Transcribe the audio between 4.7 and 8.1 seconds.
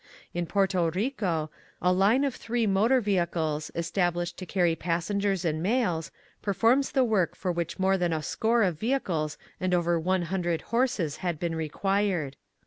passengers and mails, performs the work for which more